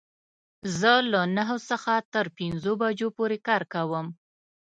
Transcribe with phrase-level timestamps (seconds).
[0.79, 4.07] زه له نهو څخه تر پنځو بجو پوری کار کوم